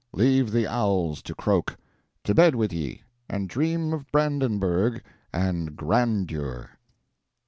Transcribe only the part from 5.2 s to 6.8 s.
and grandeur!"